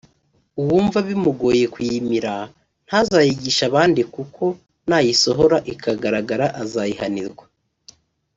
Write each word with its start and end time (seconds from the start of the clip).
uwumva 0.61 0.97
bimugoye 1.07 1.63
kuyimira 1.73 2.33
ntazayigishe 2.85 3.61
abandi 3.69 4.01
kuko 4.15 4.43
nayisohora 4.89 5.57
ikagaragara 5.73 6.45
azayihanirwa 6.61 7.45